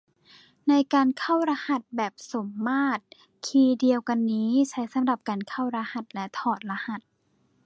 [0.69, 3.03] ในการเข้ารหัสแบบสมมาตร
[3.45, 7.01] คีย์เดียวกันนี้ใช้สำหรับการเข้ารหัสและถอดรหัส